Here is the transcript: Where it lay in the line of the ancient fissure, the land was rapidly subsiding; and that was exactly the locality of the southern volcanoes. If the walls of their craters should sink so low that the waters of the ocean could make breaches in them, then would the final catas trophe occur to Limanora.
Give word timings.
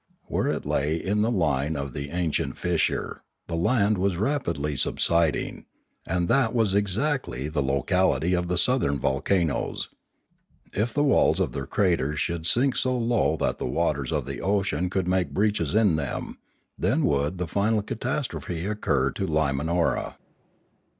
Where 0.25 0.47
it 0.47 0.65
lay 0.65 0.95
in 0.95 1.21
the 1.21 1.29
line 1.29 1.75
of 1.75 1.93
the 1.93 2.09
ancient 2.09 2.57
fissure, 2.57 3.21
the 3.45 3.55
land 3.55 3.99
was 3.99 4.17
rapidly 4.17 4.75
subsiding; 4.75 5.67
and 6.07 6.27
that 6.27 6.55
was 6.55 6.73
exactly 6.73 7.47
the 7.49 7.61
locality 7.61 8.33
of 8.33 8.47
the 8.47 8.57
southern 8.57 8.97
volcanoes. 8.97 9.89
If 10.73 10.91
the 10.91 11.03
walls 11.03 11.39
of 11.39 11.51
their 11.51 11.67
craters 11.67 12.19
should 12.19 12.47
sink 12.47 12.75
so 12.77 12.97
low 12.97 13.37
that 13.41 13.59
the 13.59 13.67
waters 13.67 14.11
of 14.11 14.25
the 14.25 14.41
ocean 14.41 14.89
could 14.89 15.07
make 15.07 15.35
breaches 15.35 15.75
in 15.75 15.97
them, 15.97 16.39
then 16.79 17.03
would 17.05 17.37
the 17.37 17.45
final 17.47 17.83
catas 17.83 18.25
trophe 18.27 18.65
occur 18.65 19.11
to 19.11 19.27
Limanora. 19.27 20.15